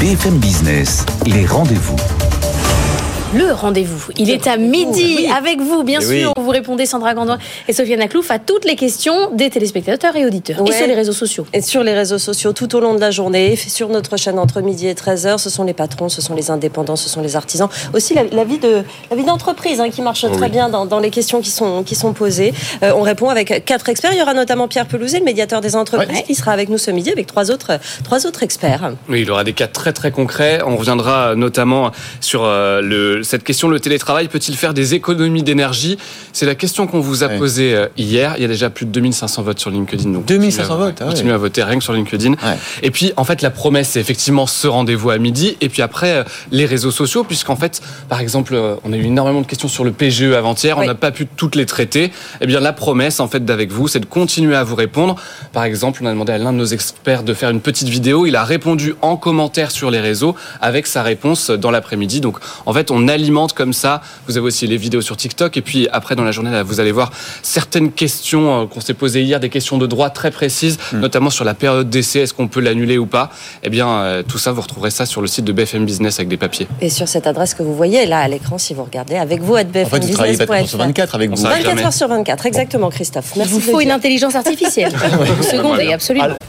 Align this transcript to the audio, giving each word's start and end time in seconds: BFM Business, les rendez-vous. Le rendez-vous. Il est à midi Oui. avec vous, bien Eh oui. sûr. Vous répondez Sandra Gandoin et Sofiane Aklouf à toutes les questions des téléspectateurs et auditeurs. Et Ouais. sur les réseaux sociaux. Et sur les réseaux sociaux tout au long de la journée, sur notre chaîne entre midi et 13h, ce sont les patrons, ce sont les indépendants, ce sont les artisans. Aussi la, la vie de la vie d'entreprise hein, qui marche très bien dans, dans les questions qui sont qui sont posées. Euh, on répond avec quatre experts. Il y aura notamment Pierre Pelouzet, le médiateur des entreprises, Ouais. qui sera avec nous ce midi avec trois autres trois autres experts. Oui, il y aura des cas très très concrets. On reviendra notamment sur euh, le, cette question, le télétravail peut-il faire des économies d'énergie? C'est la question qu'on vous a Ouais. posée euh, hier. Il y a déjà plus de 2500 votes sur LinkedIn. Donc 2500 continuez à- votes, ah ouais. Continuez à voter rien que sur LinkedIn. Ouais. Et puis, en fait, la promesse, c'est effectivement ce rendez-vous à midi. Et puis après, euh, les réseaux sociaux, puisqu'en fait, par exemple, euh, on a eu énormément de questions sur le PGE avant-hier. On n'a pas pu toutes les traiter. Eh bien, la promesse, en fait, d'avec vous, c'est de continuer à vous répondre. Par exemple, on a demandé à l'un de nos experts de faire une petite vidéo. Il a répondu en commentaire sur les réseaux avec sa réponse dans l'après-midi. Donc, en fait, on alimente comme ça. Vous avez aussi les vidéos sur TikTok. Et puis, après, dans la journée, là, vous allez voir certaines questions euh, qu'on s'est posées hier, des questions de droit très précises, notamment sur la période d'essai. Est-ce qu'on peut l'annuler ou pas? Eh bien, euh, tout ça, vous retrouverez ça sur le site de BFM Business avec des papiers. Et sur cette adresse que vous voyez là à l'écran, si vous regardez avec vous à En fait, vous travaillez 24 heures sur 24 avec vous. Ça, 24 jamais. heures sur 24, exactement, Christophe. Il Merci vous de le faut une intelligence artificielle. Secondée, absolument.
BFM 0.00 0.38
Business, 0.38 1.04
les 1.26 1.44
rendez-vous. 1.44 2.19
Le 3.32 3.52
rendez-vous. 3.52 4.06
Il 4.18 4.28
est 4.28 4.48
à 4.48 4.56
midi 4.56 5.14
Oui. 5.18 5.28
avec 5.36 5.60
vous, 5.60 5.84
bien 5.84 6.00
Eh 6.02 6.06
oui. 6.06 6.20
sûr. 6.22 6.32
Vous 6.36 6.50
répondez 6.50 6.84
Sandra 6.84 7.14
Gandoin 7.14 7.38
et 7.68 7.72
Sofiane 7.72 8.00
Aklouf 8.00 8.28
à 8.32 8.40
toutes 8.40 8.64
les 8.64 8.74
questions 8.74 9.30
des 9.32 9.50
téléspectateurs 9.50 10.16
et 10.16 10.26
auditeurs. 10.26 10.58
Et 10.58 10.62
Ouais. 10.62 10.72
sur 10.76 10.88
les 10.88 10.94
réseaux 10.94 11.12
sociaux. 11.12 11.46
Et 11.52 11.60
sur 11.62 11.84
les 11.84 11.94
réseaux 11.94 12.18
sociaux 12.18 12.52
tout 12.52 12.74
au 12.74 12.80
long 12.80 12.92
de 12.92 12.98
la 13.00 13.12
journée, 13.12 13.54
sur 13.54 13.88
notre 13.88 14.16
chaîne 14.16 14.36
entre 14.36 14.60
midi 14.62 14.88
et 14.88 14.94
13h, 14.94 15.38
ce 15.38 15.48
sont 15.48 15.62
les 15.62 15.74
patrons, 15.74 16.08
ce 16.08 16.20
sont 16.20 16.34
les 16.34 16.50
indépendants, 16.50 16.96
ce 16.96 17.08
sont 17.08 17.20
les 17.22 17.36
artisans. 17.36 17.68
Aussi 17.94 18.14
la, 18.14 18.24
la 18.24 18.42
vie 18.42 18.58
de 18.58 18.82
la 19.10 19.16
vie 19.16 19.22
d'entreprise 19.24 19.78
hein, 19.80 19.90
qui 19.90 20.02
marche 20.02 20.26
très 20.32 20.48
bien 20.48 20.68
dans, 20.68 20.84
dans 20.84 20.98
les 20.98 21.10
questions 21.10 21.40
qui 21.40 21.50
sont 21.50 21.84
qui 21.84 21.94
sont 21.94 22.12
posées. 22.12 22.52
Euh, 22.82 22.90
on 22.96 23.02
répond 23.02 23.28
avec 23.28 23.64
quatre 23.64 23.88
experts. 23.90 24.10
Il 24.12 24.18
y 24.18 24.22
aura 24.22 24.34
notamment 24.34 24.66
Pierre 24.66 24.86
Pelouzet, 24.86 25.20
le 25.20 25.24
médiateur 25.24 25.60
des 25.60 25.76
entreprises, 25.76 26.08
Ouais. 26.18 26.24
qui 26.24 26.34
sera 26.34 26.50
avec 26.50 26.68
nous 26.68 26.78
ce 26.78 26.90
midi 26.90 27.12
avec 27.12 27.28
trois 27.28 27.52
autres 27.52 27.78
trois 28.02 28.26
autres 28.26 28.42
experts. 28.42 28.90
Oui, 29.08 29.20
il 29.20 29.28
y 29.28 29.30
aura 29.30 29.44
des 29.44 29.52
cas 29.52 29.68
très 29.68 29.92
très 29.92 30.10
concrets. 30.10 30.58
On 30.66 30.76
reviendra 30.76 31.36
notamment 31.36 31.92
sur 32.20 32.42
euh, 32.42 32.80
le, 32.80 33.19
cette 33.22 33.44
question, 33.44 33.68
le 33.68 33.80
télétravail 33.80 34.28
peut-il 34.28 34.56
faire 34.56 34.74
des 34.74 34.94
économies 34.94 35.42
d'énergie? 35.42 35.98
C'est 36.32 36.46
la 36.46 36.54
question 36.54 36.86
qu'on 36.86 37.00
vous 37.00 37.24
a 37.24 37.28
Ouais. 37.28 37.38
posée 37.38 37.74
euh, 37.74 37.86
hier. 37.96 38.34
Il 38.36 38.42
y 38.42 38.44
a 38.44 38.48
déjà 38.48 38.70
plus 38.70 38.86
de 38.86 38.90
2500 38.90 39.42
votes 39.42 39.58
sur 39.60 39.70
LinkedIn. 39.70 40.10
Donc 40.10 40.24
2500 40.24 40.62
continuez 40.62 40.74
à- 40.82 40.86
votes, 40.86 40.96
ah 41.00 41.04
ouais. 41.04 41.10
Continuez 41.10 41.32
à 41.32 41.36
voter 41.38 41.62
rien 41.62 41.78
que 41.78 41.84
sur 41.84 41.92
LinkedIn. 41.92 42.30
Ouais. 42.32 42.36
Et 42.82 42.90
puis, 42.90 43.12
en 43.16 43.24
fait, 43.24 43.42
la 43.42 43.50
promesse, 43.50 43.90
c'est 43.90 44.00
effectivement 44.00 44.46
ce 44.46 44.66
rendez-vous 44.66 45.10
à 45.10 45.18
midi. 45.18 45.56
Et 45.60 45.68
puis 45.68 45.82
après, 45.82 46.12
euh, 46.12 46.24
les 46.50 46.66
réseaux 46.66 46.90
sociaux, 46.90 47.24
puisqu'en 47.24 47.56
fait, 47.56 47.80
par 48.08 48.20
exemple, 48.20 48.54
euh, 48.54 48.74
on 48.84 48.92
a 48.92 48.96
eu 48.96 49.04
énormément 49.04 49.40
de 49.40 49.46
questions 49.46 49.68
sur 49.68 49.84
le 49.84 49.92
PGE 49.92 50.32
avant-hier. 50.34 50.78
On 50.78 50.84
n'a 50.86 50.94
pas 50.94 51.10
pu 51.10 51.26
toutes 51.26 51.54
les 51.56 51.66
traiter. 51.66 52.10
Eh 52.40 52.46
bien, 52.46 52.60
la 52.60 52.72
promesse, 52.72 53.20
en 53.20 53.28
fait, 53.28 53.44
d'avec 53.44 53.70
vous, 53.70 53.88
c'est 53.88 54.00
de 54.00 54.06
continuer 54.06 54.56
à 54.56 54.64
vous 54.64 54.74
répondre. 54.76 55.16
Par 55.52 55.64
exemple, 55.64 56.00
on 56.02 56.06
a 56.06 56.10
demandé 56.10 56.32
à 56.32 56.38
l'un 56.38 56.52
de 56.52 56.58
nos 56.58 56.64
experts 56.66 57.22
de 57.22 57.34
faire 57.34 57.50
une 57.50 57.60
petite 57.60 57.88
vidéo. 57.88 58.26
Il 58.26 58.36
a 58.36 58.44
répondu 58.44 58.94
en 59.02 59.16
commentaire 59.16 59.70
sur 59.70 59.90
les 59.90 60.00
réseaux 60.00 60.34
avec 60.60 60.86
sa 60.86 61.02
réponse 61.02 61.50
dans 61.50 61.70
l'après-midi. 61.70 62.20
Donc, 62.20 62.38
en 62.66 62.72
fait, 62.72 62.90
on 62.90 63.08
alimente 63.10 63.52
comme 63.52 63.72
ça. 63.72 64.00
Vous 64.26 64.36
avez 64.36 64.46
aussi 64.46 64.66
les 64.66 64.76
vidéos 64.76 65.00
sur 65.00 65.16
TikTok. 65.16 65.56
Et 65.56 65.62
puis, 65.62 65.88
après, 65.92 66.16
dans 66.16 66.24
la 66.24 66.32
journée, 66.32 66.50
là, 66.50 66.62
vous 66.62 66.80
allez 66.80 66.92
voir 66.92 67.10
certaines 67.42 67.92
questions 67.92 68.62
euh, 68.62 68.66
qu'on 68.66 68.80
s'est 68.80 68.94
posées 68.94 69.22
hier, 69.22 69.40
des 69.40 69.48
questions 69.48 69.78
de 69.78 69.86
droit 69.86 70.10
très 70.10 70.30
précises, 70.30 70.78
notamment 70.92 71.30
sur 71.30 71.44
la 71.44 71.54
période 71.54 71.90
d'essai. 71.90 72.20
Est-ce 72.20 72.34
qu'on 72.34 72.48
peut 72.48 72.60
l'annuler 72.60 72.98
ou 72.98 73.06
pas? 73.06 73.30
Eh 73.62 73.70
bien, 73.70 73.88
euh, 73.88 74.22
tout 74.22 74.38
ça, 74.38 74.52
vous 74.52 74.60
retrouverez 74.60 74.90
ça 74.90 75.06
sur 75.06 75.20
le 75.20 75.26
site 75.26 75.44
de 75.44 75.52
BFM 75.52 75.84
Business 75.84 76.18
avec 76.18 76.28
des 76.28 76.36
papiers. 76.36 76.66
Et 76.80 76.90
sur 76.90 77.08
cette 77.08 77.26
adresse 77.26 77.54
que 77.54 77.62
vous 77.62 77.74
voyez 77.74 78.06
là 78.06 78.20
à 78.20 78.28
l'écran, 78.28 78.58
si 78.58 78.74
vous 78.74 78.84
regardez 78.84 79.16
avec 79.16 79.40
vous 79.42 79.56
à 79.56 79.60
En 79.60 79.64
fait, 79.64 80.04
vous 80.04 80.12
travaillez 80.12 80.36
24 80.36 80.52
heures 80.52 80.68
sur 80.68 80.78
24 80.78 81.14
avec 81.14 81.30
vous. 81.30 81.36
Ça, 81.36 81.48
24 81.50 81.64
jamais. 81.64 81.84
heures 81.84 81.92
sur 81.92 82.08
24, 82.08 82.46
exactement, 82.46 82.90
Christophe. 82.90 83.32
Il 83.34 83.38
Merci 83.38 83.52
vous 83.52 83.60
de 83.60 83.66
le 83.66 83.72
faut 83.72 83.80
une 83.80 83.90
intelligence 83.90 84.34
artificielle. 84.34 84.92
Secondée, 85.42 85.92
absolument. 85.92 86.40